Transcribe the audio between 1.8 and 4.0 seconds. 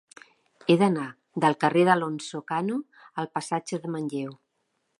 d'Alonso Cano al passatge de